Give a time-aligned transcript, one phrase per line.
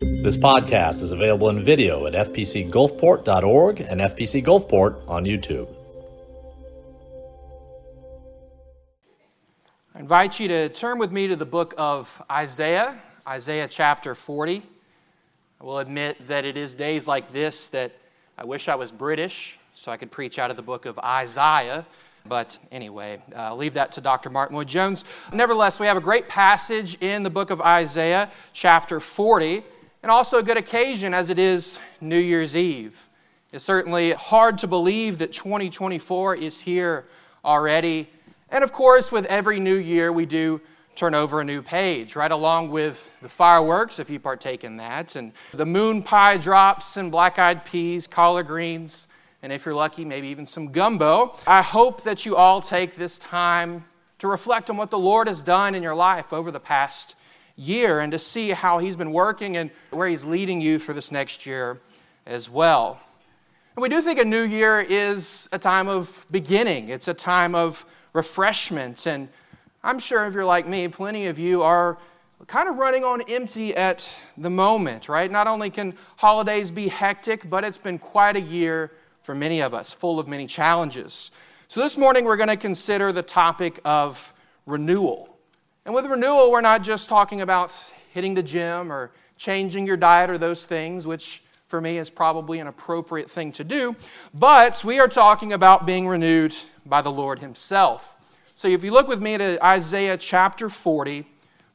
[0.00, 5.68] This podcast is available in video at fpcgulfport.org and FPC Gulfport on YouTube.
[9.94, 12.96] I invite you to turn with me to the book of Isaiah,
[13.28, 14.62] Isaiah chapter 40.
[15.60, 17.92] I will admit that it is days like this that
[18.38, 21.84] I wish I was British so I could preach out of the book of Isaiah.
[22.24, 24.30] But anyway, uh, leave that to Dr.
[24.30, 25.04] Martyn Lloyd-Jones.
[25.30, 29.62] Nevertheless, we have a great passage in the book of Isaiah, chapter 40,
[30.02, 33.08] and also a good occasion as it is New Year's Eve.
[33.52, 37.06] It's certainly hard to believe that 2024 is here
[37.44, 38.08] already.
[38.50, 40.60] And of course, with every new year, we do
[40.96, 45.16] turn over a new page, right along with the fireworks, if you partake in that,
[45.16, 49.08] and the moon pie drops and black eyed peas, collard greens
[49.42, 51.36] and if you're lucky, maybe even some gumbo.
[51.46, 53.86] I hope that you all take this time
[54.18, 57.14] to reflect on what the Lord has done in your life over the past
[57.60, 61.12] year and to see how He's been working and where He's leading you for this
[61.12, 61.80] next year
[62.26, 63.00] as well.
[63.76, 67.54] And we do think a new year is a time of beginning, it's a time
[67.54, 69.06] of refreshment.
[69.06, 69.28] And
[69.82, 71.98] I'm sure if you're like me, plenty of you are
[72.46, 75.30] kind of running on empty at the moment, right?
[75.30, 78.90] Not only can holidays be hectic, but it's been quite a year
[79.22, 81.30] for many of us, full of many challenges.
[81.68, 84.32] So, this morning we're going to consider the topic of
[84.66, 85.29] renewal.
[85.84, 87.72] And with renewal, we're not just talking about
[88.12, 92.58] hitting the gym or changing your diet or those things, which for me is probably
[92.58, 93.94] an appropriate thing to do,
[94.34, 98.14] but we are talking about being renewed by the Lord Himself.
[98.56, 101.24] So, if you look with me to Isaiah chapter 40,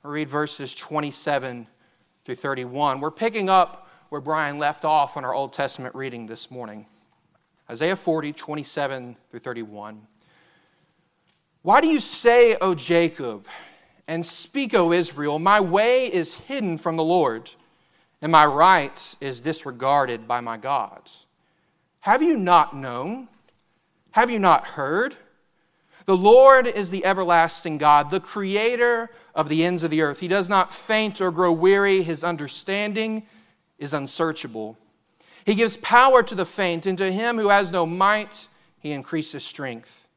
[0.04, 1.66] I'll read verses 27
[2.26, 3.00] through 31.
[3.00, 6.86] We're picking up where Brian left off on our Old Testament reading this morning.
[7.72, 10.06] Isaiah 40, 27 through 31.
[11.64, 13.48] Why do you say, O Jacob,
[14.08, 17.52] and speak, O Israel, my way is hidden from the Lord,
[18.22, 21.26] and my right is disregarded by my gods?
[22.02, 23.28] Have you not known?
[24.12, 25.16] Have you not heard?
[26.06, 30.20] The Lord is the everlasting God, the creator of the ends of the earth.
[30.20, 33.24] He does not faint or grow weary, his understanding
[33.80, 34.78] is unsearchable.
[35.46, 38.48] He gives power to the faint, and to him who has no might,
[38.80, 40.08] he increases strength.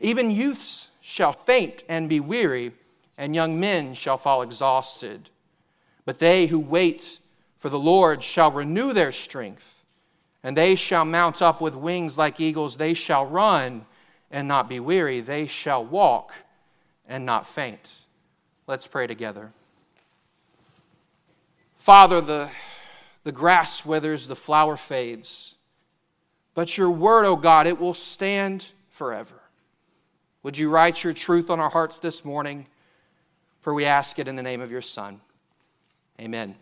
[0.00, 2.72] Even youths shall faint and be weary,
[3.18, 5.30] and young men shall fall exhausted.
[6.04, 7.18] But they who wait
[7.58, 9.84] for the Lord shall renew their strength,
[10.42, 12.76] and they shall mount up with wings like eagles.
[12.76, 13.86] They shall run
[14.30, 16.32] and not be weary, they shall walk
[17.06, 18.06] and not faint.
[18.66, 19.52] Let's pray together.
[21.76, 22.50] Father, the
[23.26, 25.56] the grass withers, the flower fades.
[26.54, 29.34] But your word, O oh God, it will stand forever.
[30.44, 32.68] Would you write your truth on our hearts this morning?
[33.66, 35.20] For we ask it in the name of your Son.
[36.20, 36.54] Amen.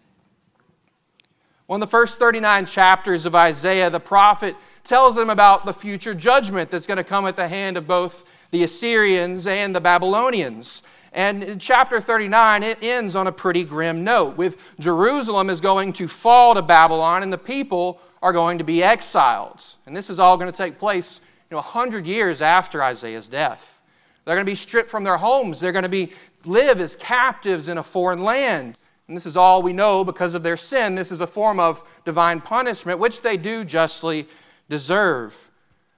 [1.69, 6.15] Well, in the first 39 chapters of Isaiah, the prophet tells them about the future
[6.15, 10.83] judgment that's going to come at the hand of both the Assyrians and the Babylonians.
[11.13, 15.93] And in chapter 39, it ends on a pretty grim note with Jerusalem is going
[15.93, 19.63] to fall to Babylon and the people are going to be exiled.
[19.85, 23.83] And this is all going to take place you know, 100 years after Isaiah's death.
[24.25, 25.61] They're going to be stripped from their homes.
[25.61, 26.13] They're going to be
[26.47, 28.78] live as captives in a foreign land.
[29.06, 30.94] And this is all we know because of their sin.
[30.94, 34.27] This is a form of divine punishment, which they do justly
[34.69, 35.50] deserve.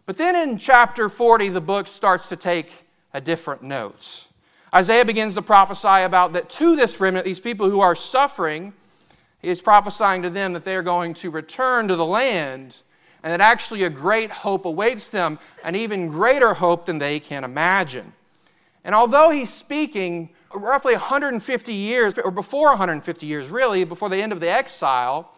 [0.06, 4.26] But then in chapter 40, the book starts to take a different note.
[4.74, 8.72] Isaiah begins to prophesy about that to this remnant, these people who are suffering,
[9.40, 12.82] he is prophesying to them that they are going to return to the land
[13.22, 17.42] and that actually a great hope awaits them, an even greater hope than they can
[17.42, 18.12] imagine.
[18.84, 24.32] And although he's speaking roughly 150 years, or before 150 years, really, before the end
[24.32, 25.34] of the exile,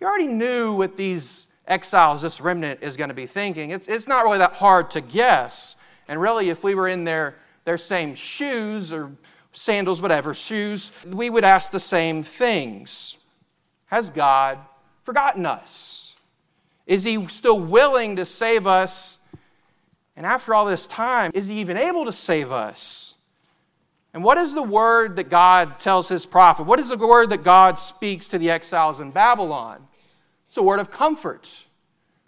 [0.00, 3.70] you already knew what these exiles, this remnant, is going to be thinking.
[3.70, 5.76] It's, it's not really that hard to guess.
[6.08, 7.36] And really, if we were in their
[7.66, 9.12] their same shoes or
[9.52, 13.18] sandals, whatever, shoes, we would ask the same things.
[13.86, 14.58] Has God
[15.02, 16.14] forgotten us?
[16.86, 19.18] Is He still willing to save us?
[20.16, 23.15] And after all this time, is He even able to save us?
[24.16, 26.62] And what is the word that God tells His prophet?
[26.62, 29.86] What is the word that God speaks to the exiles in Babylon?
[30.48, 31.66] It's a word of comfort.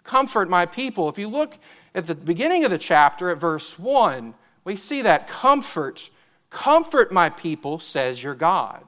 [0.03, 1.09] Comfort my people.
[1.09, 1.57] If you look
[1.95, 6.11] at the beginning of the chapter at verse 1, we see that comfort.
[6.51, 8.83] Comfort my people, says your God.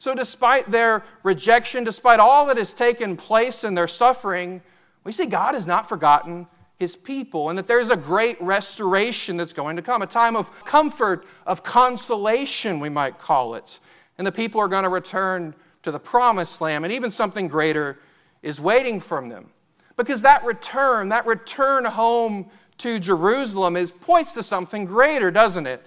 [0.00, 4.60] So, despite their rejection, despite all that has taken place in their suffering,
[5.04, 6.48] we see God has not forgotten
[6.78, 10.50] his people and that there's a great restoration that's going to come, a time of
[10.64, 13.80] comfort, of consolation, we might call it.
[14.18, 17.98] And the people are going to return to the promised land, and even something greater
[18.42, 19.50] is waiting from them.
[19.96, 25.84] Because that return, that return home to Jerusalem, is, points to something greater, doesn't it?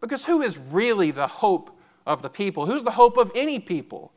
[0.00, 2.66] Because who is really the hope of the people?
[2.66, 4.12] Who's the hope of any people?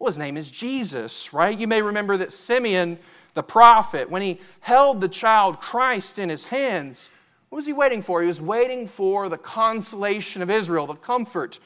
[0.00, 1.56] Well, his name is Jesus, right?
[1.56, 2.98] You may remember that Simeon,
[3.34, 7.10] the prophet, when he held the child Christ in his hands,
[7.50, 8.22] what was he waiting for?
[8.22, 11.58] He was waiting for the consolation of Israel, the comfort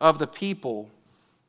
[0.00, 0.88] of the people.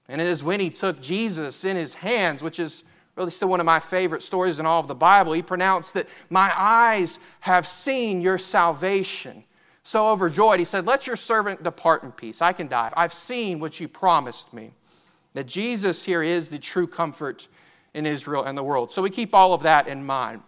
[0.09, 2.83] And it is when he took Jesus in his hands, which is
[3.15, 6.05] really still one of my favorite stories in all of the Bible, he pronounced that,
[6.29, 9.45] My eyes have seen your salvation.
[9.83, 12.41] So overjoyed, he said, Let your servant depart in peace.
[12.41, 12.91] I can die.
[12.97, 14.73] I've seen what you promised me.
[15.35, 17.47] That Jesus here is the true comfort
[17.93, 18.91] in Israel and the world.
[18.91, 20.41] So we keep all of that in mind.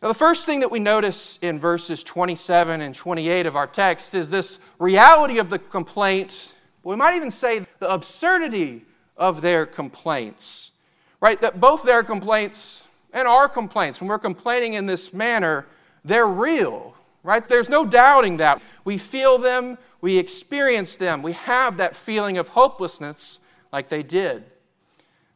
[0.00, 4.14] Now, the first thing that we notice in verses 27 and 28 of our text
[4.14, 6.54] is this reality of the complaint.
[6.82, 10.72] We might even say the absurdity of their complaints,
[11.20, 11.38] right?
[11.40, 15.66] That both their complaints and our complaints, when we're complaining in this manner,
[16.02, 17.46] they're real, right?
[17.46, 18.62] There's no doubting that.
[18.84, 23.40] We feel them, we experience them, we have that feeling of hopelessness
[23.72, 24.44] like they did.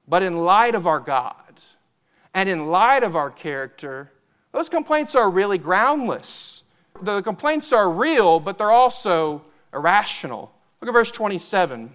[0.08, 1.34] But in light of our God
[2.34, 4.12] and in light of our character,
[4.52, 6.64] those complaints are really groundless.
[7.00, 9.42] The complaints are real, but they're also
[9.72, 10.52] irrational.
[10.80, 11.92] Look at verse 27.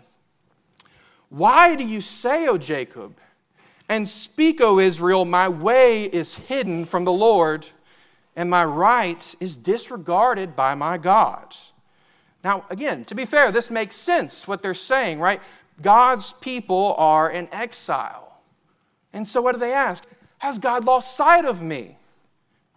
[1.29, 3.17] Why do you say, O Jacob,
[3.89, 7.67] and speak, O Israel, my way is hidden from the Lord,
[8.35, 11.55] and my right is disregarded by my God?
[12.43, 15.41] Now, again, to be fair, this makes sense what they're saying, right?
[15.81, 18.39] God's people are in exile.
[19.13, 20.05] And so what do they ask?
[20.39, 21.97] Has God lost sight of me?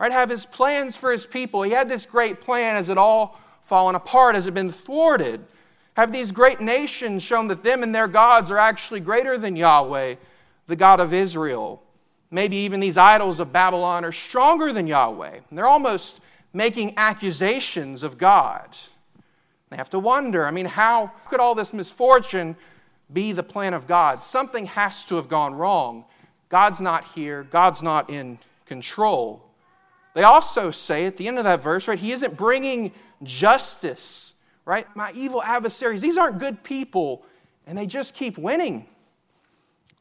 [0.01, 0.11] right?
[0.11, 1.63] Have his plans for his people.
[1.63, 2.75] He had this great plan.
[2.75, 4.35] Has it all fallen apart?
[4.35, 5.45] Has it been thwarted?
[5.97, 10.15] Have these great nations shown that them and their gods are actually greater than Yahweh,
[10.67, 11.83] the God of Israel?
[12.31, 15.41] Maybe even these idols of Babylon are stronger than Yahweh.
[15.53, 16.21] They're almost
[16.55, 18.77] making accusations of God.
[19.69, 22.57] They have to wonder I mean, how could all this misfortune
[23.13, 24.23] be the plan of God?
[24.23, 26.05] Something has to have gone wrong.
[26.49, 29.45] God's not here, God's not in control.
[30.15, 32.93] They also say at the end of that verse, right, he isn't bringing
[33.23, 34.35] justice,
[34.65, 34.87] right?
[34.97, 37.25] My evil adversaries, these aren't good people,
[37.67, 38.87] and they just keep winning.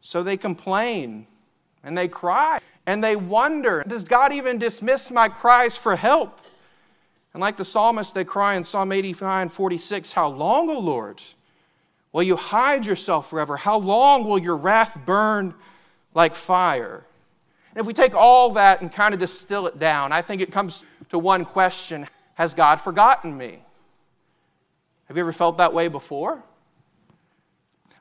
[0.01, 1.27] So they complain
[1.83, 6.41] and they cry and they wonder Does God even dismiss my cries for help?
[7.33, 11.21] And like the psalmist, they cry in Psalm 85 46, How long, O Lord?
[12.11, 13.57] Will you hide yourself forever?
[13.57, 15.53] How long will your wrath burn
[16.13, 17.05] like fire?
[17.71, 20.51] And if we take all that and kind of distill it down, I think it
[20.51, 23.59] comes to one question Has God forgotten me?
[25.07, 26.43] Have you ever felt that way before?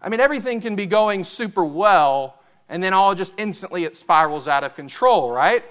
[0.01, 4.47] I mean, everything can be going super well, and then all just instantly it spirals
[4.47, 5.65] out of control, right?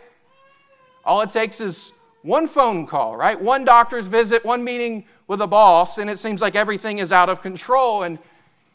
[1.05, 1.93] All it takes is
[2.27, 3.39] one phone call, right?
[3.39, 7.29] One doctor's visit, one meeting with a boss, and it seems like everything is out
[7.29, 8.03] of control.
[8.03, 8.19] And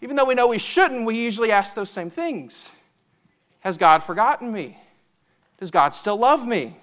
[0.01, 2.73] even though we know we shouldn't, we usually ask those same things
[3.61, 4.79] Has God forgotten me?
[5.59, 6.75] Does God still love me?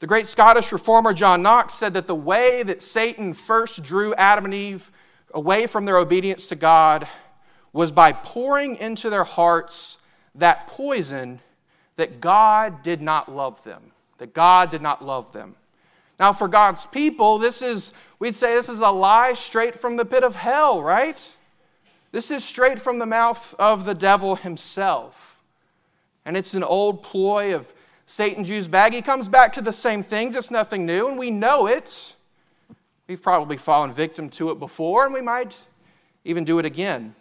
[0.00, 4.44] The great Scottish reformer John Knox said that the way that Satan first drew Adam
[4.44, 4.92] and Eve
[5.32, 7.08] away from their obedience to God
[7.72, 9.98] was by pouring into their hearts
[10.34, 11.40] that poison
[11.96, 13.92] that God did not love them.
[14.18, 15.54] That God did not love them.
[16.18, 20.04] Now, for God's people, this is, we'd say this is a lie straight from the
[20.04, 21.36] pit of hell, right?
[22.10, 25.28] This is straight from the mouth of the devil himself
[26.28, 27.72] and it's an old ploy of
[28.04, 28.92] Satan Jew's bag.
[28.92, 30.36] He comes back to the same things.
[30.36, 32.16] It's nothing new, and we know it.
[33.06, 35.66] We've probably fallen victim to it before, and we might
[36.26, 37.14] even do it again.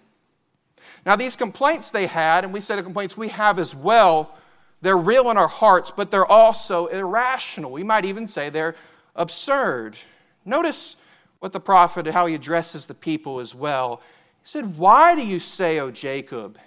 [1.05, 4.35] Now, these complaints they had, and we say the complaints we have as well,
[4.81, 7.71] they're real in our hearts, but they're also irrational.
[7.71, 8.75] We might even say they're
[9.15, 9.97] absurd.
[10.45, 10.97] Notice
[11.39, 14.01] what the prophet, how he addresses the people as well.
[14.41, 16.57] He said, Why do you say, O Jacob,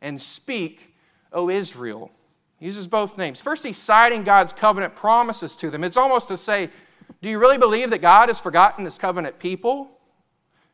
[0.00, 0.94] and speak,
[1.32, 2.10] O Israel.
[2.58, 3.40] He uses both names.
[3.40, 5.84] First, he's citing God's covenant promises to them.
[5.84, 6.70] It's almost to say,
[7.22, 9.90] Do you really believe that God has forgotten his covenant people?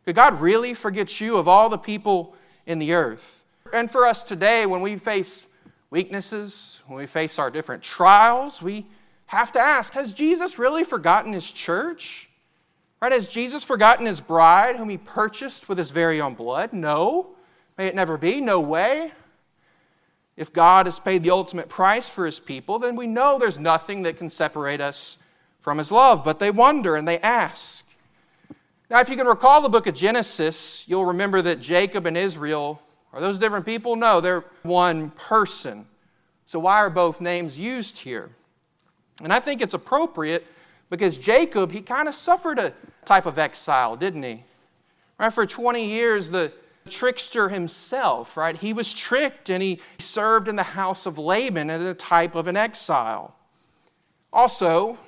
[0.05, 2.35] Could God really forget you of all the people
[2.67, 3.45] in the earth?
[3.73, 5.47] And for us today, when we face
[5.95, 8.85] weaknesses, when we face our different trials, we
[9.27, 12.29] have to ask Has Jesus really forgotten his church?
[13.01, 13.13] Right?
[13.13, 16.73] Has Jesus forgotten his bride, whom he purchased with his very own blood?
[16.73, 17.37] No.
[17.79, 18.41] May it never be.
[18.41, 19.13] No way.
[20.37, 24.03] If God has paid the ultimate price for his people, then we know there's nothing
[24.03, 25.19] that can separate us
[25.61, 26.25] from his love.
[26.25, 27.87] But they wonder and they ask.
[28.91, 32.83] Now, if you can recall the book of Genesis, you'll remember that Jacob and Israel
[33.15, 33.95] Are those different people?
[33.95, 35.87] No, they're one person.
[36.47, 38.31] So, why are both names used here?
[39.23, 40.47] And I think it's appropriate
[40.91, 44.43] because Jacob, he kind of suffered a type of exile, didn't he?
[45.19, 45.33] Right?
[45.33, 46.53] For 20 years, the
[46.91, 48.57] trickster himself, right?
[48.57, 52.49] He was tricked and he served in the house of Laban as a type of
[52.49, 53.35] an exile.
[54.33, 54.99] Also,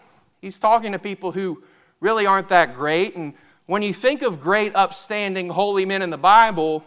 [0.41, 1.63] he's talking to people who
[2.01, 3.17] really aren't that great.
[3.17, 3.35] And
[3.67, 6.85] when you think of great, upstanding, holy men in the Bible,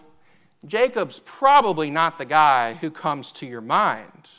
[0.66, 4.30] Jacob's probably not the guy who comes to your mind.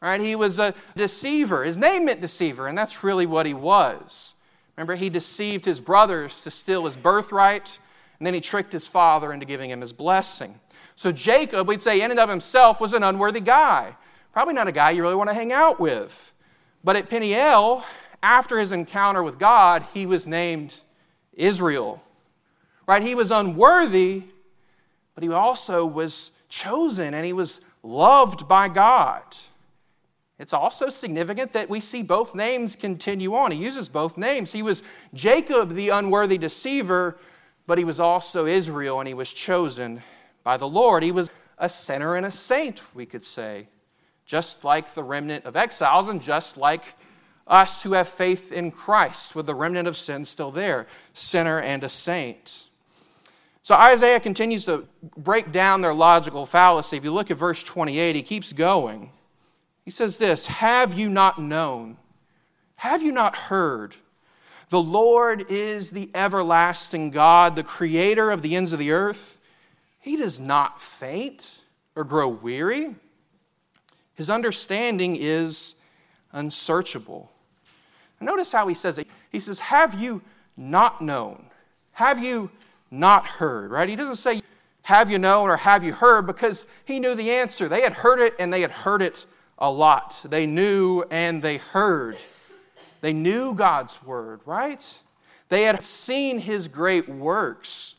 [0.00, 0.20] Right?
[0.20, 1.64] He was a deceiver.
[1.64, 4.34] His name meant deceiver, and that's really what he was.
[4.76, 7.78] Remember, he deceived his brothers to steal his birthright,
[8.18, 10.60] and then he tricked his father into giving him his blessing.
[10.96, 13.96] So Jacob, we'd say, in and of himself, was an unworthy guy.
[14.32, 16.32] Probably not a guy you really want to hang out with.
[16.84, 17.82] But at Peniel,
[18.22, 20.74] after his encounter with God, he was named
[21.32, 22.02] Israel.
[22.86, 23.02] Right?
[23.02, 24.24] He was unworthy,
[25.16, 29.24] but he also was chosen and he was loved by God.
[30.38, 33.50] It's also significant that we see both names continue on.
[33.50, 34.52] He uses both names.
[34.52, 34.82] He was
[35.14, 37.16] Jacob, the unworthy deceiver,
[37.66, 40.02] but he was also Israel, and he was chosen
[40.44, 41.02] by the Lord.
[41.02, 43.68] He was a sinner and a saint, we could say,
[44.26, 46.94] just like the remnant of exiles, and just like
[47.46, 51.82] us who have faith in Christ, with the remnant of sin still there, sinner and
[51.82, 52.66] a saint.
[53.66, 56.98] So Isaiah continues to break down their logical fallacy.
[56.98, 59.10] If you look at verse 28, he keeps going.
[59.84, 61.96] He says this Have you not known?
[62.76, 63.96] Have you not heard?
[64.68, 69.36] The Lord is the everlasting God, the creator of the ends of the earth.
[69.98, 71.62] He does not faint
[71.96, 72.94] or grow weary.
[74.14, 75.74] His understanding is
[76.30, 77.32] unsearchable.
[78.20, 79.08] Notice how he says it.
[79.32, 80.22] He says, Have you
[80.56, 81.46] not known?
[81.90, 82.52] Have you
[82.90, 83.70] not heard?
[83.70, 83.88] Right?
[83.88, 84.40] He doesn't say,
[84.82, 86.26] Have you known or have you heard?
[86.26, 87.68] because he knew the answer.
[87.68, 89.26] They had heard it and they had heard it
[89.58, 90.24] a lot.
[90.28, 92.16] They knew and they heard.
[93.00, 94.98] They knew God's word, right?
[95.48, 97.94] They had seen his great works.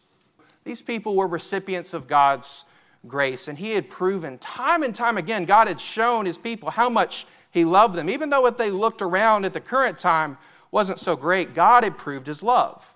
[0.63, 2.65] These people were recipients of God's
[3.07, 6.89] grace, and he had proven time and time again, God had shown his people how
[6.89, 8.09] much he loved them.
[8.09, 10.37] Even though what they looked around at the current time
[10.71, 12.93] wasn't so great, God had proved his love.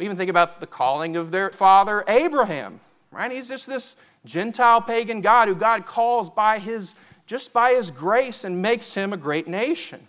[0.00, 2.80] We even think about the calling of their father Abraham,
[3.10, 3.30] right?
[3.30, 6.94] He's just this Gentile pagan God who God calls by his
[7.26, 10.08] just by his grace and makes him a great nation.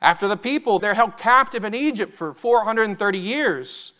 [0.00, 3.94] After the people, they're held captive in Egypt for 430 years.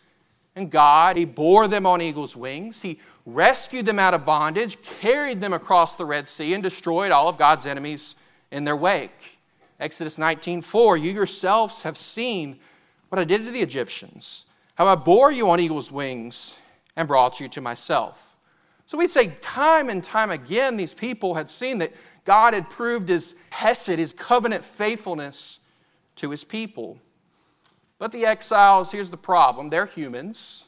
[0.55, 2.83] And God, He bore them on eagle's wings.
[2.83, 7.29] He rescued them out of bondage, carried them across the Red Sea, and destroyed all
[7.29, 8.15] of God's enemies
[8.53, 9.41] in their wake.
[9.81, 12.61] Exodus 19:4, you yourselves have seen
[13.09, 16.57] what I did to the Egyptians, how I bore you on eagle's wings
[16.97, 18.37] and brought you to myself.
[18.87, 21.93] So we'd say time and time again, these people had seen that
[22.25, 25.61] God had proved his hesed, his covenant faithfulness
[26.16, 26.99] to his people.
[27.99, 30.64] But the exiles, here's the problem they're humans,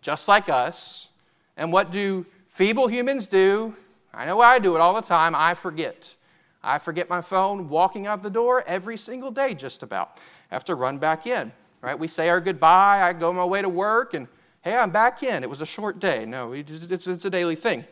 [0.00, 1.08] just like us.
[1.56, 3.74] And what do feeble humans do?
[4.12, 5.34] I know I do it all the time.
[5.34, 6.16] I forget.
[6.62, 10.18] I forget my phone walking out the door every single day, just about.
[10.50, 11.52] I have to run back in.
[11.84, 11.98] Right?
[11.98, 13.02] We say our goodbye.
[13.02, 14.26] I go my way to work, and
[14.62, 15.42] hey, I'm back in.
[15.42, 16.24] It was a short day.
[16.24, 17.84] No, it's, it's a daily thing.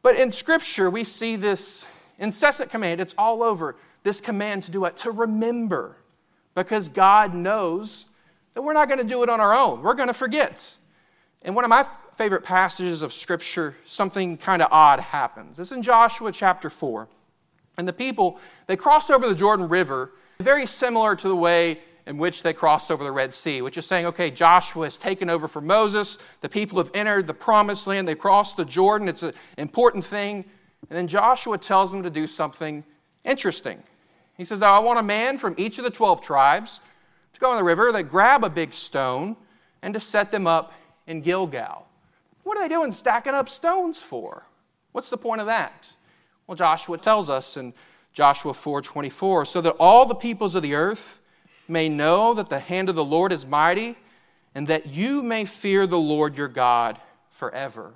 [0.00, 1.86] But in Scripture, we see this
[2.18, 2.98] incessant command.
[2.98, 3.76] It's all over.
[4.04, 4.96] This command to do what?
[4.98, 5.98] To remember
[6.54, 8.06] because God knows
[8.54, 9.82] that we're not going to do it on our own.
[9.82, 10.78] We're going to forget.
[11.42, 11.86] And one of my
[12.16, 15.58] favorite passages of Scripture, something kind of odd happens.
[15.58, 17.06] It's in Joshua chapter 4.
[17.76, 22.18] And the people, they cross over the Jordan River, very similar to the way in
[22.18, 25.46] which they crossed over the Red Sea, which is saying, okay, Joshua has taken over
[25.46, 26.18] for Moses.
[26.40, 28.08] The people have entered the promised land.
[28.08, 29.08] They crossed the Jordan.
[29.08, 30.44] It's an important thing.
[30.88, 32.84] And then Joshua tells them to do something
[33.24, 33.82] interesting.
[34.36, 36.80] He says, I want a man from each of the 12 tribes
[37.34, 39.36] to go in the river, they grab a big stone,
[39.82, 40.72] and to set them up
[41.06, 41.86] in Gilgal.
[42.42, 44.44] What are they doing stacking up stones for?
[44.92, 45.94] What's the point of that?
[46.46, 47.72] Well, Joshua tells us in
[48.12, 51.19] Joshua 4:24, so that all the peoples of the earth
[51.70, 53.96] may know that the hand of the Lord is mighty,
[54.54, 56.98] and that you may fear the Lord your God
[57.30, 57.94] forever.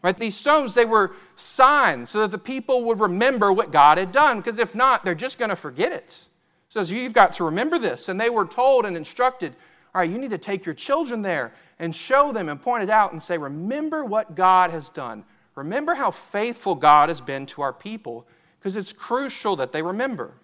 [0.00, 0.16] Right?
[0.16, 4.38] These stones, they were signs so that the people would remember what God had done,
[4.38, 6.28] because if not, they're just going to forget it.
[6.68, 8.08] So you've got to remember this.
[8.08, 9.54] And they were told and instructed,
[9.94, 12.90] all right, you need to take your children there and show them and point it
[12.90, 15.24] out and say, remember what God has done.
[15.56, 18.24] Remember how faithful God has been to our people,
[18.60, 20.34] because it's crucial that they remember.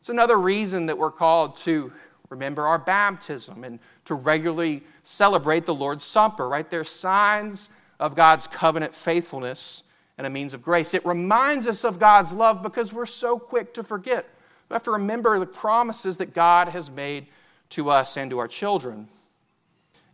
[0.00, 1.92] It's another reason that we're called to
[2.30, 6.68] remember our baptism and to regularly celebrate the Lord's Supper, right?
[6.68, 9.82] They're signs of God's covenant faithfulness
[10.16, 10.94] and a means of grace.
[10.94, 14.28] It reminds us of God's love because we're so quick to forget.
[14.68, 17.26] We have to remember the promises that God has made
[17.70, 19.08] to us and to our children.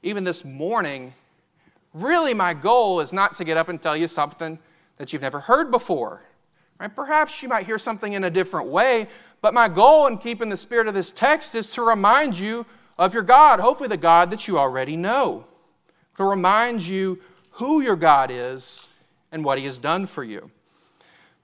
[0.02, 1.12] Even this morning,
[1.92, 4.58] really my goal is not to get up and tell you something
[4.96, 6.22] that you've never heard before.
[6.78, 6.94] Right?
[6.94, 9.08] Perhaps you might hear something in a different way,
[9.40, 12.66] but my goal in keeping the spirit of this text is to remind you
[12.98, 15.46] of your God, hopefully the God that you already know,
[16.16, 17.20] to remind you
[17.52, 18.88] who your God is
[19.32, 20.50] and what He has done for you.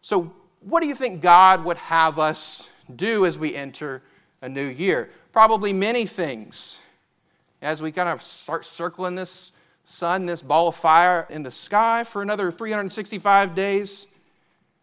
[0.03, 4.03] So, what do you think God would have us do as we enter
[4.41, 5.11] a new year?
[5.33, 6.79] Probably many things.
[7.61, 9.53] As we kind of start circling this
[9.85, 14.07] sun, this ball of fire in the sky for another 365 days,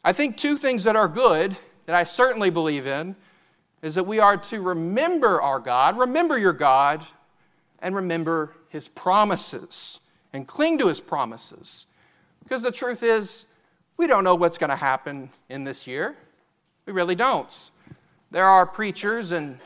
[0.09, 3.15] I think two things that are good that I certainly believe in
[3.83, 7.05] is that we are to remember our God, remember your God,
[7.77, 9.99] and remember his promises
[10.33, 11.85] and cling to his promises.
[12.41, 13.45] Because the truth is,
[13.97, 16.15] we don't know what's going to happen in this year.
[16.87, 17.69] We really don't.
[18.31, 19.59] There are preachers, and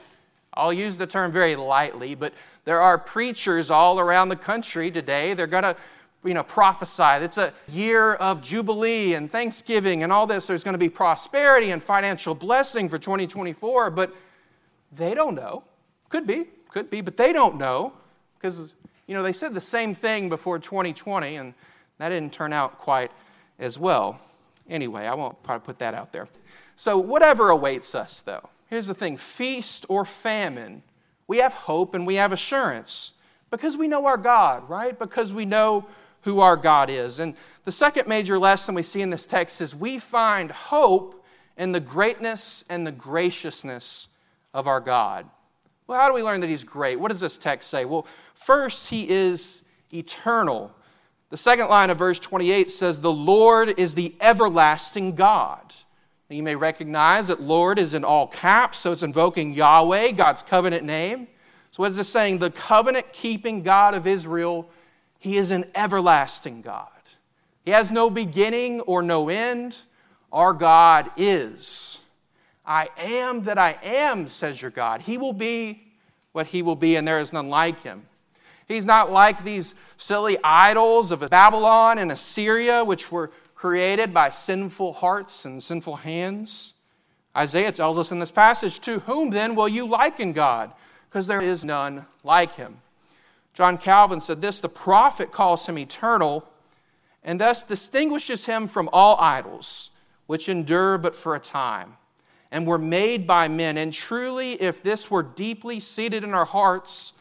[0.54, 2.34] I'll use the term very lightly, but
[2.66, 5.36] there are preachers all around the country today.
[5.36, 5.78] They're going to
[6.24, 7.24] you know, prophesy.
[7.24, 10.48] It's a year of Jubilee and Thanksgiving and all this.
[10.48, 14.16] There's going to be prosperity and financial blessing for 2024, but
[14.92, 15.64] they don't know.
[16.10, 17.94] Could be, could be, but they don't know
[18.38, 18.74] because,
[19.08, 21.54] you know, they said the same thing before 2020 and
[21.98, 23.12] that didn't turn out quite
[23.60, 24.20] as well.
[24.70, 26.28] Anyway, I won't probably put that out there.
[26.76, 30.84] So, whatever awaits us, though, here's the thing feast or famine,
[31.28, 33.14] we have hope and we have assurance
[33.52, 34.98] because we know our God, right?
[34.98, 35.86] Because we know
[36.24, 37.20] who our God is.
[37.20, 41.24] And the second major lesson we see in this text is we find hope
[41.58, 44.08] in the greatness and the graciousness
[44.54, 45.30] of our God.
[45.88, 47.00] Well, how do we learn that He's great?
[47.00, 47.86] What does this text say?
[47.86, 49.64] Well, first, He is
[49.94, 50.74] eternal.
[51.30, 55.74] The second line of verse 28 says, The Lord is the everlasting God.
[56.30, 60.84] you may recognize that Lord is in all caps, so it's invoking Yahweh, God's covenant
[60.84, 61.28] name.
[61.72, 62.38] So, what is this saying?
[62.38, 64.70] The covenant keeping God of Israel
[65.24, 66.90] he is an everlasting God.
[67.64, 69.78] He has no beginning or no end.
[70.34, 72.00] Our God is.
[72.66, 75.02] I am that I am, says your God.
[75.02, 75.82] He will be
[76.34, 78.06] what he will be, and there is none like him.
[78.68, 84.92] He's not like these silly idols of Babylon and Assyria, which were created by sinful
[84.92, 86.74] hearts and sinful hands.
[87.34, 90.74] Isaiah tells us in this passage, To whom then will you liken God?
[91.10, 92.80] Because there is none like him.
[93.54, 96.48] John Calvin said this the prophet calls him eternal
[97.24, 99.92] and thus distinguishes him from all idols,
[100.26, 101.98] which endure but for a time
[102.54, 103.78] and were made by men.
[103.78, 107.14] And truly, if this were deeply seated in our hearts,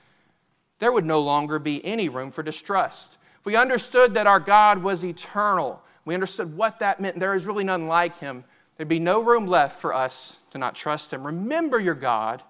[0.78, 3.16] there would no longer be any room for distrust.
[3.40, 7.46] If we understood that our God was eternal, we understood what that meant, there is
[7.46, 8.44] really none like him,
[8.76, 11.26] there'd be no room left for us to not trust him.
[11.26, 12.42] Remember your God,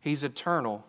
[0.00, 0.84] he's eternal.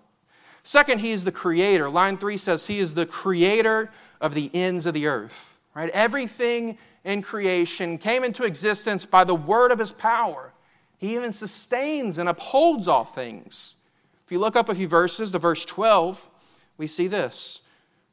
[0.69, 1.89] Second, he is the creator.
[1.89, 3.89] Line three says he is the creator
[4.21, 5.57] of the ends of the earth.
[5.73, 5.89] Right?
[5.89, 10.53] Everything in creation came into existence by the word of his power.
[10.99, 13.77] He even sustains and upholds all things.
[14.23, 16.29] If you look up a few verses to verse 12,
[16.77, 17.61] we see this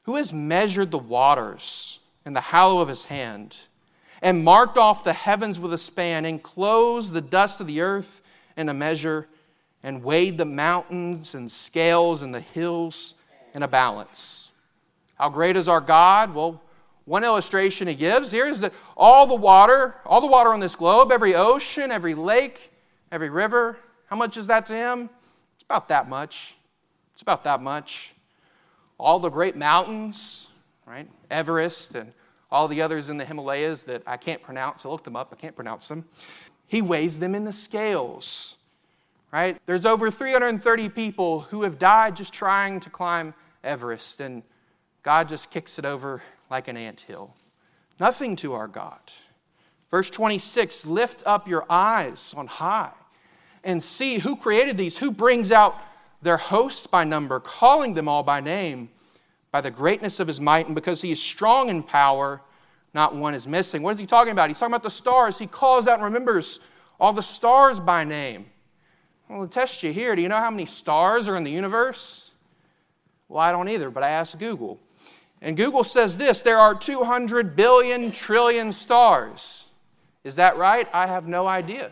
[0.04, 3.54] Who has measured the waters in the hollow of his hand,
[4.22, 8.22] and marked off the heavens with a span, and closed the dust of the earth
[8.56, 9.28] in a measure?
[9.86, 13.14] And weighed the mountains and scales and the hills
[13.54, 14.50] in a balance.
[15.14, 16.34] How great is our God?
[16.34, 16.60] Well,
[17.04, 20.74] one illustration he gives here is that all the water, all the water on this
[20.74, 22.72] globe, every ocean, every lake,
[23.12, 25.08] every river, how much is that to him?
[25.54, 26.56] It's about that much.
[27.12, 28.12] It's about that much.
[28.98, 30.48] All the great mountains,
[30.84, 31.08] right?
[31.30, 32.12] Everest and
[32.50, 34.84] all the others in the Himalayas that I can't pronounce.
[34.84, 36.06] I looked them up, I can't pronounce them.
[36.66, 38.56] He weighs them in the scales
[39.36, 39.58] right?
[39.66, 44.42] There's over 330 people who have died just trying to climb Everest, and
[45.02, 47.34] God just kicks it over like an ant hill.
[48.00, 48.98] Nothing to our God.
[49.90, 52.92] Verse 26 Lift up your eyes on high
[53.62, 55.76] and see who created these, who brings out
[56.22, 58.88] their host by number, calling them all by name,
[59.52, 62.40] by the greatness of his might, and because he is strong in power,
[62.94, 63.82] not one is missing.
[63.82, 64.48] What is he talking about?
[64.48, 65.38] He's talking about the stars.
[65.38, 66.58] He calls out and remembers
[66.98, 68.46] all the stars by name.
[69.28, 72.30] Well, to test you here, do you know how many stars are in the universe?
[73.28, 74.80] Well, I don't either, but I asked Google.
[75.42, 79.64] And Google says this there are 200 billion trillion stars.
[80.24, 80.88] Is that right?
[80.92, 81.90] I have no idea.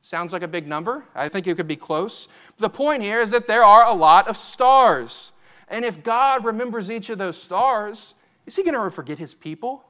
[0.00, 1.04] Sounds like a big number.
[1.14, 2.28] I think it could be close.
[2.56, 5.32] But the point here is that there are a lot of stars.
[5.68, 8.14] And if God remembers each of those stars,
[8.46, 9.84] is He going to forget His people?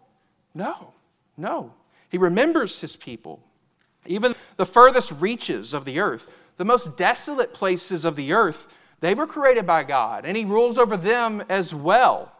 [0.54, 0.94] No,
[1.36, 1.74] no.
[2.08, 3.42] He remembers his people.
[4.06, 8.68] Even the furthest reaches of the earth, the most desolate places of the earth,
[9.00, 12.32] they were created by God, and He rules over them as well.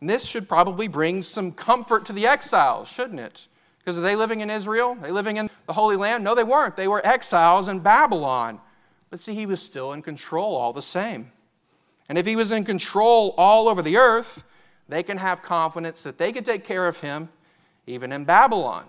[0.00, 3.48] And this should probably bring some comfort to the exiles, shouldn't it?
[3.78, 4.90] Because are they living in Israel?
[4.90, 6.24] Are they living in the Holy Land?
[6.24, 6.76] No, they weren't.
[6.76, 8.60] They were exiles in Babylon.
[9.10, 11.32] But see, He was still in control all the same.
[12.08, 14.44] And if He was in control all over the earth,
[14.88, 17.28] they can have confidence that they could take care of Him
[17.86, 18.86] even in Babylon.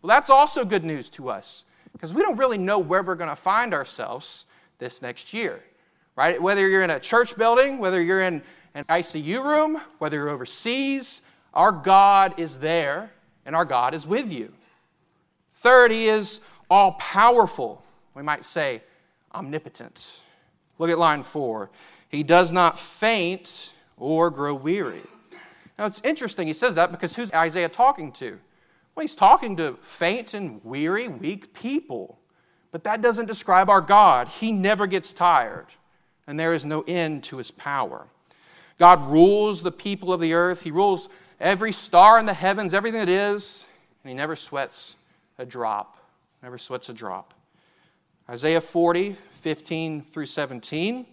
[0.00, 3.30] Well, that's also good news to us because we don't really know where we're going
[3.30, 4.46] to find ourselves
[4.78, 5.62] this next year,
[6.16, 6.40] right?
[6.40, 8.42] Whether you're in a church building, whether you're in
[8.74, 11.20] an ICU room, whether you're overseas,
[11.54, 13.10] our God is there
[13.44, 14.52] and our God is with you.
[15.56, 17.84] Third, He is all powerful.
[18.14, 18.82] We might say
[19.34, 20.20] omnipotent.
[20.78, 21.70] Look at line four.
[22.08, 25.02] He does not faint or grow weary.
[25.78, 28.38] Now it's interesting he says that because who's Isaiah talking to?
[28.94, 32.18] Well, he's talking to faint and weary, weak people.
[32.70, 34.28] But that doesn't describe our God.
[34.28, 35.66] He never gets tired,
[36.26, 38.06] and there is no end to his power.
[38.78, 43.00] God rules the people of the earth, He rules every star in the heavens, everything
[43.00, 43.66] that is,
[44.02, 44.96] and He never sweats
[45.38, 45.98] a drop.
[46.42, 47.34] Never sweats a drop.
[48.28, 51.06] Isaiah 40, 15 through 17.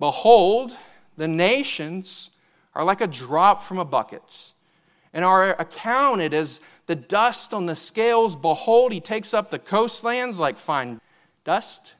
[0.00, 0.74] Behold,
[1.16, 2.30] the nations
[2.74, 4.53] are like a drop from a bucket
[5.14, 8.36] and are accounted as the dust on the scales.
[8.36, 11.00] Behold, he takes up the coastlands like fine
[11.44, 11.94] dust.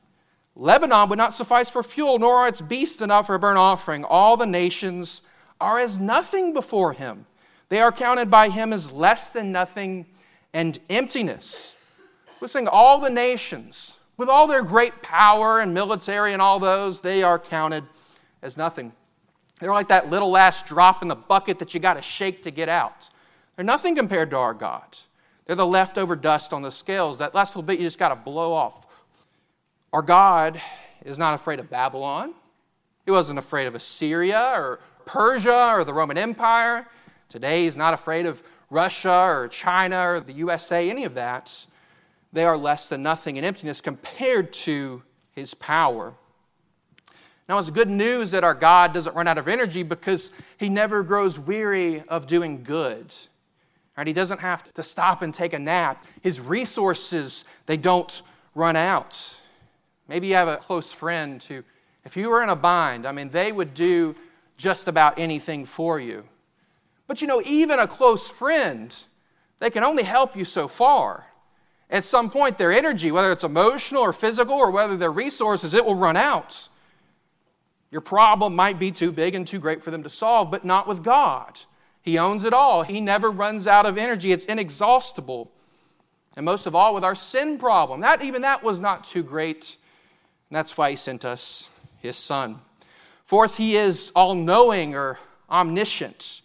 [0.57, 4.05] Lebanon would not suffice for fuel, nor are its beasts enough for a burnt offering.
[4.05, 5.23] All the nations
[5.61, 7.27] are as nothing before him.
[7.69, 10.07] They are counted by him as less than nothing
[10.53, 11.77] and emptiness.
[12.41, 17.01] We're saying all the nations, with all their great power and military and all those,
[17.01, 17.85] they are counted
[18.43, 18.93] as nothing.
[19.65, 22.51] They're like that little last drop in the bucket that you got to shake to
[22.51, 23.09] get out.
[23.57, 24.99] They're nothing compared to our God.
[25.47, 27.17] They're the leftover dust on the scales.
[27.17, 28.87] That last little bit you just got to blow off.
[29.91, 30.61] Our God
[31.03, 32.35] is not afraid of Babylon.
[33.07, 36.87] He wasn't afraid of Assyria or Persia or the Roman Empire.
[37.31, 41.65] Today, he's not afraid of Russia or China or the USA, any of that.
[42.35, 46.13] They are less than nothing in emptiness compared to his power.
[47.49, 51.03] Now, it's good news that our God doesn't run out of energy because he never
[51.03, 53.15] grows weary of doing good.
[53.97, 54.07] Right?
[54.07, 56.05] He doesn't have to stop and take a nap.
[56.23, 58.23] His resources, they don't
[58.55, 59.37] run out.
[60.09, 61.63] Maybe you have a close friend who,
[62.05, 64.15] if you were in a bind, I mean, they would do
[64.57, 66.25] just about anything for you.
[67.07, 68.95] But you know, even a close friend,
[69.59, 71.27] they can only help you so far.
[71.91, 75.85] At some point, their energy, whether it's emotional or physical or whether their resources, it
[75.85, 76.69] will run out.
[77.95, 80.89] Your problem might be too big and too great for them to solve, but not
[80.89, 81.61] with God.
[82.03, 82.83] He owns it all.
[82.83, 84.33] He never runs out of energy.
[84.33, 85.49] It's inexhaustible.
[86.35, 89.77] And most of all, with our sin problem, that even that was not too great.
[90.51, 91.69] And that's why he sent us
[92.01, 92.59] his son.
[93.23, 96.43] Fourth, he is all knowing or omniscient.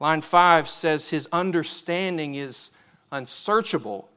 [0.00, 2.72] Line 5 says his understanding is
[3.12, 4.08] unsearchable.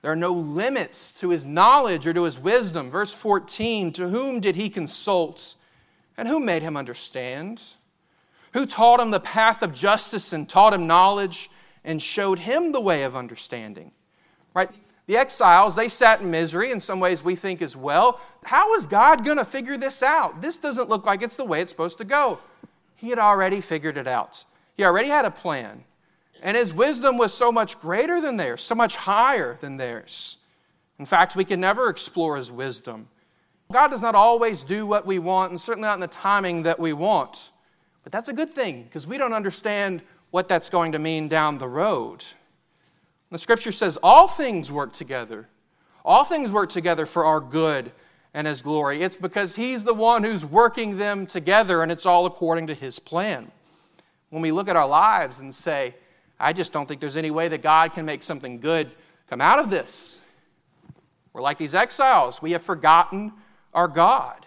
[0.00, 2.90] There are no limits to his knowledge or to his wisdom.
[2.90, 5.56] Verse 14 To whom did he consult?
[6.16, 7.62] And who made him understand?
[8.52, 11.50] Who taught him the path of justice and taught him knowledge
[11.84, 13.90] and showed him the way of understanding?
[14.54, 14.70] Right?
[15.06, 18.20] The exiles, they sat in misery in some ways we think as well.
[18.44, 20.40] How is God going to figure this out?
[20.40, 22.38] This doesn't look like it's the way it's supposed to go.
[22.96, 25.84] He had already figured it out, he already had a plan.
[26.42, 30.36] And his wisdom was so much greater than theirs, so much higher than theirs.
[30.98, 33.08] In fact, we can never explore his wisdom
[33.74, 36.78] God does not always do what we want, and certainly not in the timing that
[36.78, 37.50] we want.
[38.04, 41.58] But that's a good thing because we don't understand what that's going to mean down
[41.58, 42.24] the road.
[43.32, 45.48] The scripture says all things work together.
[46.04, 47.90] All things work together for our good
[48.32, 49.02] and his glory.
[49.02, 53.00] It's because he's the one who's working them together and it's all according to his
[53.00, 53.50] plan.
[54.30, 55.96] When we look at our lives and say,
[56.38, 58.92] I just don't think there's any way that God can make something good
[59.28, 60.20] come out of this.
[61.32, 62.40] We're like these exiles.
[62.40, 63.32] We have forgotten
[63.74, 64.46] our God.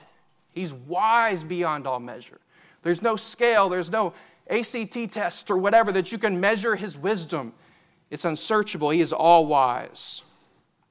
[0.52, 2.40] He's wise beyond all measure.
[2.84, 4.14] There's no scale, there's no
[4.50, 7.54] ACT test or whatever that you can measure his wisdom.
[8.10, 8.90] It's unsearchable.
[8.90, 10.24] He is all wise.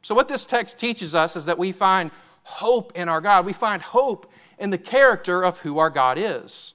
[0.03, 2.11] So, what this text teaches us is that we find
[2.43, 3.47] hope in our God.
[3.47, 6.75] We find hope in the character of who our God is,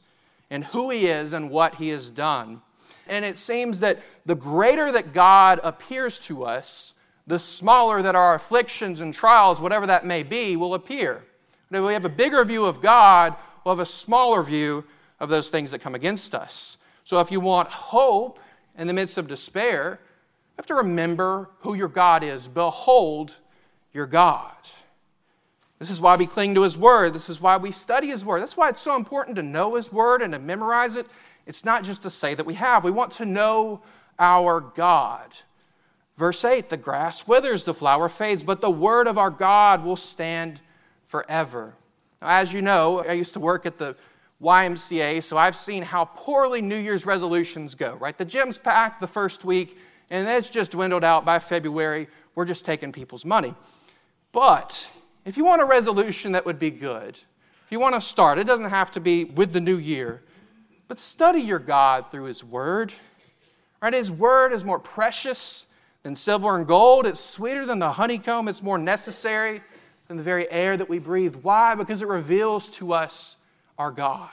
[0.49, 2.61] and who He is, and what He has done.
[3.07, 6.93] And it seems that the greater that God appears to us,
[7.27, 11.23] the smaller that our afflictions and trials, whatever that may be, will appear.
[11.71, 14.83] We have a bigger view of God, we'll have a smaller view
[15.19, 16.77] of those things that come against us.
[17.05, 18.39] So if you want hope
[18.77, 22.47] in the midst of despair, you have to remember who your God is.
[22.47, 23.37] Behold
[23.93, 24.51] your God.
[25.79, 27.13] This is why we cling to His Word.
[27.13, 28.41] This is why we study His Word.
[28.41, 31.07] That's why it's so important to know His Word and to memorize it.
[31.47, 33.81] It's not just to say that we have, we want to know
[34.19, 35.33] our God.
[36.17, 39.95] Verse 8 the grass withers, the flower fades, but the Word of our God will
[39.95, 40.61] stand
[41.11, 41.73] forever.
[42.21, 43.97] Now, as you know, I used to work at the
[44.41, 48.17] YMCA, so I've seen how poorly New Year's resolutions go, right?
[48.17, 49.77] The gym's packed the first week,
[50.09, 52.07] and it's just dwindled out by February.
[52.33, 53.53] We're just taking people's money.
[54.31, 54.89] But
[55.25, 58.45] if you want a resolution that would be good, if you want to start, it
[58.45, 60.23] doesn't have to be with the new year,
[60.87, 62.93] but study your God through His Word.
[63.81, 63.93] Right?
[63.93, 65.65] His Word is more precious
[66.03, 67.05] than silver and gold.
[67.05, 68.47] It's sweeter than the honeycomb.
[68.47, 69.61] It's more necessary
[70.11, 71.37] than the very air that we breathe.
[71.37, 71.73] Why?
[71.73, 73.37] Because it reveals to us
[73.77, 74.29] our God.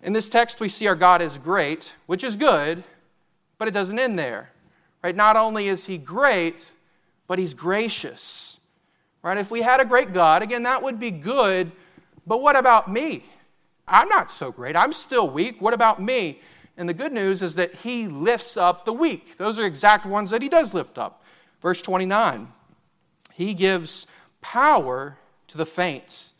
[0.00, 2.84] In this text, we see our God is great, which is good,
[3.58, 4.50] but it doesn't end there.
[5.02, 5.16] Right?
[5.16, 6.72] Not only is He great,
[7.26, 8.60] but He's gracious.
[9.22, 9.38] Right?
[9.38, 11.72] If we had a great God, again, that would be good,
[12.24, 13.24] but what about me?
[13.88, 14.76] I'm not so great.
[14.76, 15.60] I'm still weak.
[15.60, 16.38] What about me?
[16.76, 19.36] And the good news is that he lifts up the weak.
[19.36, 21.24] Those are exact ones that he does lift up.
[21.60, 22.52] Verse 29
[23.32, 24.06] He gives
[24.40, 26.32] power to the faint,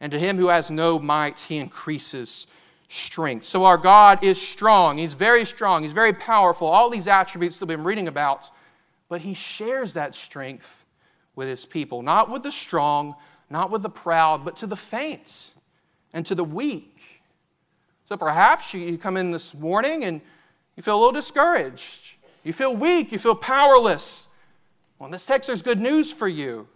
[0.00, 2.46] and to him who has no might, he increases
[2.88, 3.46] strength.
[3.46, 4.98] So our God is strong.
[4.98, 5.82] He's very strong.
[5.82, 6.66] He's very powerful.
[6.66, 8.50] All these attributes that we've been reading about,
[9.08, 10.84] but he shares that strength
[11.36, 13.14] with his people, not with the strong,
[13.48, 15.54] not with the proud, but to the faint
[16.12, 17.22] and to the weak.
[18.08, 20.20] So perhaps you come in this morning and
[20.76, 22.14] you feel a little discouraged.
[22.42, 23.12] You feel weak.
[23.12, 24.26] You feel powerless.
[24.98, 26.66] Well, in this text, there's good news for you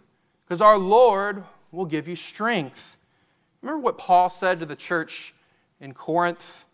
[0.45, 2.97] because our Lord will give you strength.
[3.61, 5.33] Remember what Paul said to the church
[5.79, 6.65] in Corinth?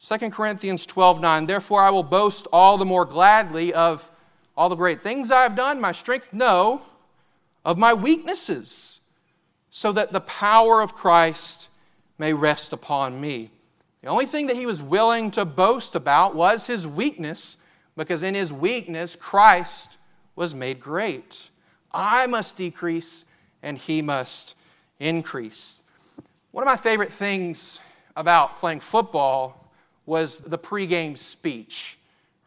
[0.00, 1.46] 2 Corinthians 12 9.
[1.46, 4.10] Therefore, I will boast all the more gladly of
[4.56, 6.82] all the great things I have done, my strength, no,
[7.64, 9.00] of my weaknesses,
[9.70, 11.68] so that the power of Christ
[12.18, 13.50] may rest upon me.
[14.02, 17.56] The only thing that he was willing to boast about was his weakness,
[17.96, 19.98] because in his weakness, Christ
[20.34, 21.49] was made great.
[21.92, 23.24] I must decrease,
[23.62, 24.54] and he must
[24.98, 25.80] increase.
[26.52, 27.80] One of my favorite things
[28.16, 29.70] about playing football
[30.06, 31.98] was the pregame speech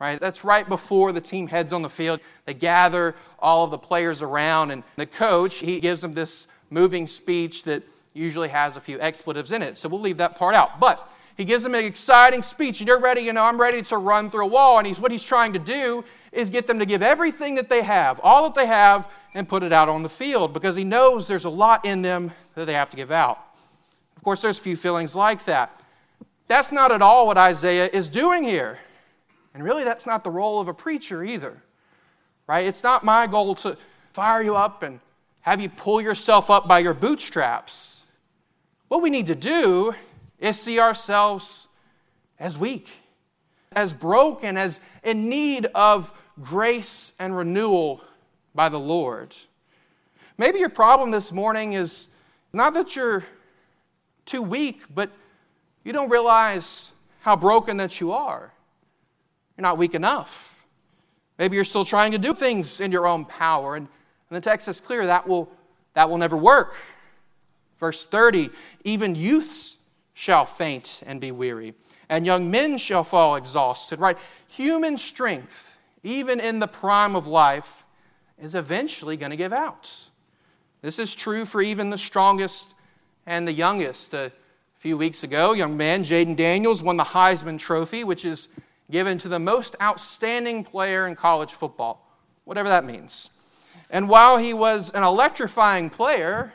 [0.03, 0.19] right?
[0.19, 2.19] That's right before the team heads on the field.
[2.43, 7.08] They gather all of the players around, and the coach, he gives them this moving
[7.08, 9.77] speech that usually has a few expletives in it.
[9.77, 10.77] So we'll leave that part out.
[10.77, 13.98] But he gives them an exciting speech, and you're ready, you know, I'm ready to
[13.98, 14.78] run through a wall.
[14.78, 17.82] And he's, what he's trying to do is get them to give everything that they
[17.82, 21.28] have, all that they have, and put it out on the field because he knows
[21.28, 23.39] there's a lot in them that they have to give out.
[24.15, 25.82] Of course, there's few feelings like that.
[26.48, 28.78] That's not at all what Isaiah is doing here.
[29.54, 31.62] And really, that's not the role of a preacher either,
[32.48, 32.65] right?
[32.65, 33.78] It's not my goal to
[34.13, 35.00] fire you up and
[35.41, 38.06] have you pull yourself up by your bootstraps.
[38.88, 39.93] What we need to do
[40.43, 41.69] is see ourselves
[42.38, 42.89] as weak,
[43.71, 48.03] as broken, as in need of grace and renewal
[48.53, 49.34] by the Lord.
[50.38, 52.10] Maybe your problem this morning is
[52.51, 53.23] not that you're
[54.25, 55.10] too weak, but
[55.86, 58.51] you don't realize how broken that you are.
[59.58, 60.65] You're not weak enough.
[61.38, 63.75] Maybe you're still trying to do things in your own power.
[63.75, 63.88] And,
[64.29, 65.49] and the text is clear that will,
[65.93, 66.75] that will never work.
[67.79, 68.49] Verse 30
[68.84, 69.77] even youths
[70.13, 71.73] shall faint and be weary,
[72.10, 73.99] and young men shall fall exhausted.
[73.99, 74.17] Right?
[74.49, 77.86] Human strength, even in the prime of life,
[78.41, 80.10] is eventually going to give out.
[80.82, 82.73] This is true for even the strongest
[83.26, 84.13] and the youngest.
[84.13, 84.32] A
[84.76, 88.49] few weeks ago, young man Jayden Daniels won the Heisman Trophy, which is
[88.91, 92.06] given to the most outstanding player in college football,
[92.43, 93.30] whatever that means.
[93.89, 96.52] And while he was an electrifying player,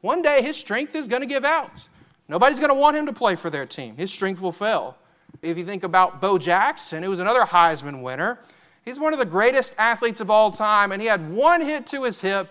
[0.00, 1.86] one day his strength is going to give out.
[2.28, 3.96] Nobody's going to want him to play for their team.
[3.96, 4.96] His strength will fail.
[5.42, 8.38] If you think about Bo Jackson, who was another Heisman winner,
[8.84, 12.04] he's one of the greatest athletes of all time, and he had one hit to
[12.04, 12.48] his hip,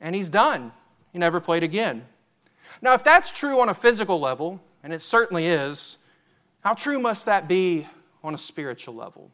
[0.00, 0.72] and he's done.
[1.12, 2.06] He never played again.
[2.80, 5.98] Now, if that's true on a physical level, and it certainly is,
[6.60, 7.86] how true must that be
[8.22, 9.30] on a spiritual level.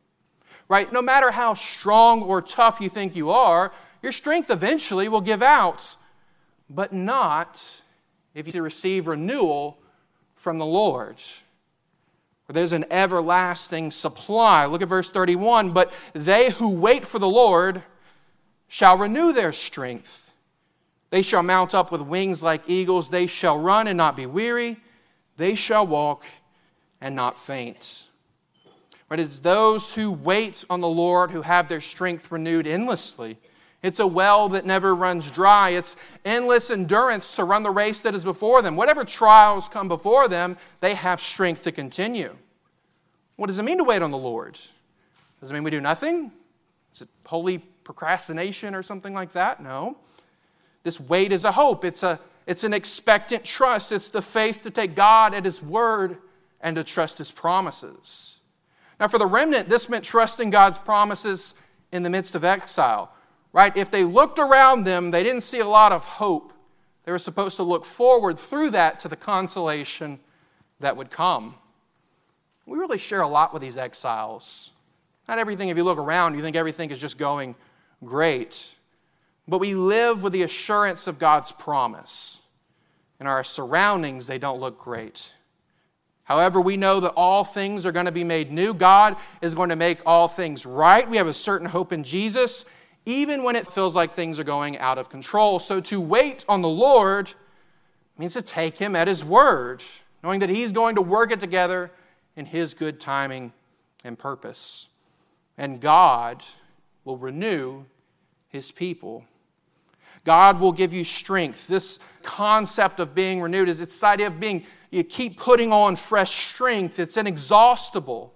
[0.68, 0.92] Right?
[0.92, 5.42] No matter how strong or tough you think you are, your strength eventually will give
[5.42, 5.96] out,
[6.68, 7.82] but not
[8.34, 9.78] if you receive renewal
[10.34, 11.16] from the Lord.
[12.48, 14.66] There's an everlasting supply.
[14.66, 15.70] Look at verse 31.
[15.70, 17.82] But they who wait for the Lord
[18.66, 20.32] shall renew their strength.
[21.10, 23.10] They shall mount up with wings like eagles.
[23.10, 24.78] They shall run and not be weary.
[25.36, 26.24] They shall walk
[27.00, 28.06] and not faint.
[29.08, 33.38] But it's those who wait on the Lord who have their strength renewed endlessly.
[33.82, 35.70] It's a well that never runs dry.
[35.70, 38.76] It's endless endurance to run the race that is before them.
[38.76, 42.36] Whatever trials come before them, they have strength to continue.
[43.36, 44.58] What does it mean to wait on the Lord?
[45.40, 46.30] Does it mean we do nothing?
[46.94, 49.62] Is it holy procrastination or something like that?
[49.62, 49.96] No.
[50.82, 51.82] This wait is a hope.
[51.82, 53.92] It's, a, it's an expectant trust.
[53.92, 56.18] It's the faith to take God at His word
[56.60, 58.40] and to trust His promises.
[58.98, 61.54] Now, for the remnant, this meant trusting God's promises
[61.90, 63.10] in the midst of exile
[63.52, 63.76] right?
[63.76, 66.52] If they looked around them, they didn't see a lot of hope.
[67.04, 70.20] They were supposed to look forward through that to the consolation
[70.80, 71.54] that would come.
[72.66, 74.72] We really share a lot with these exiles.
[75.26, 77.54] Not everything, if you look around, you think everything is just going
[78.04, 78.70] great.
[79.48, 82.38] But we live with the assurance of God's promise.
[83.18, 85.32] In our surroundings, they don't look great.
[86.24, 88.72] However, we know that all things are going to be made new.
[88.72, 91.08] God is going to make all things right.
[91.10, 92.64] We have a certain hope in Jesus,
[93.10, 95.58] even when it feels like things are going out of control.
[95.58, 97.30] So to wait on the Lord
[98.16, 99.82] means to take Him at His word,
[100.22, 101.90] knowing that He's going to work it together
[102.36, 103.52] in His good timing
[104.04, 104.88] and purpose.
[105.58, 106.42] And God
[107.04, 107.84] will renew
[108.48, 109.24] His people.
[110.24, 111.66] God will give you strength.
[111.66, 115.96] This concept of being renewed is it's the idea of being, you keep putting on
[115.96, 116.98] fresh strength.
[116.98, 118.32] It's inexhaustible.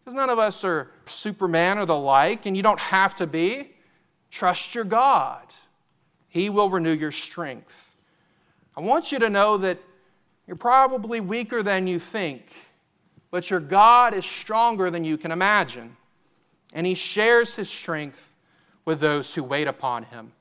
[0.00, 3.74] Because none of us are Superman or the like, and you don't have to be.
[4.30, 5.42] Trust your God,
[6.28, 7.96] He will renew your strength.
[8.76, 9.78] I want you to know that
[10.46, 12.54] you're probably weaker than you think,
[13.30, 15.96] but your God is stronger than you can imagine,
[16.72, 18.34] and He shares His strength
[18.84, 20.32] with those who wait upon Him.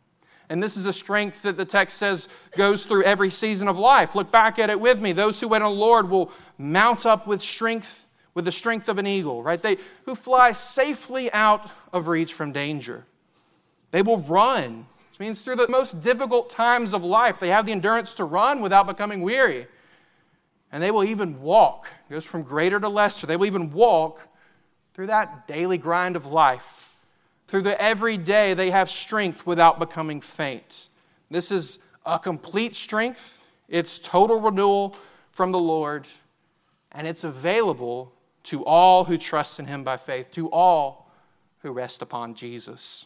[0.50, 4.16] And this is a strength that the text says goes through every season of life.
[4.16, 5.12] Look back at it with me.
[5.12, 8.98] Those who wait on the Lord will mount up with strength, with the strength of
[8.98, 9.62] an eagle, right?
[9.62, 13.06] They who fly safely out of reach from danger.
[13.92, 17.72] They will run, which means through the most difficult times of life, they have the
[17.72, 19.68] endurance to run without becoming weary.
[20.72, 21.90] And they will even walk.
[22.10, 23.26] It goes from greater to lesser.
[23.26, 24.28] They will even walk
[24.94, 26.90] through that daily grind of life.
[27.48, 30.90] Through the everyday, they have strength without becoming faint.
[31.32, 34.96] This is a complete strength, it's total renewal
[35.32, 36.08] from the Lord,
[36.92, 41.12] and it's available to all who trust in Him by faith, to all
[41.60, 43.06] who rest upon Jesus.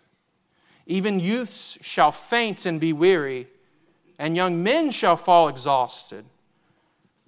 [0.91, 3.47] Even youths shall faint and be weary,
[4.19, 6.25] and young men shall fall exhausted.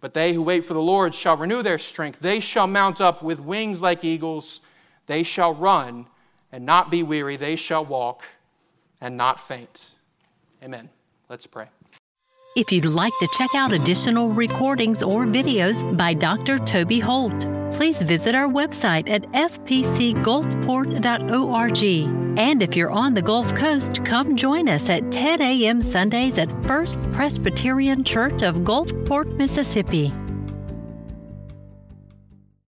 [0.01, 2.19] But they who wait for the Lord shall renew their strength.
[2.19, 4.59] They shall mount up with wings like eagles.
[5.05, 6.07] They shall run
[6.51, 7.37] and not be weary.
[7.37, 8.25] They shall walk
[8.99, 9.91] and not faint.
[10.61, 10.89] Amen.
[11.29, 11.67] Let's pray.
[12.57, 16.59] If you'd like to check out additional recordings or videos by Dr.
[16.59, 17.47] Toby Holt,
[17.83, 21.83] please visit our website at fpcgulfport.org.
[22.39, 25.81] And if you're on the Gulf Coast, come join us at 10 a.m.
[25.81, 30.13] Sundays at First Presbyterian Church of Gulfport, Mississippi.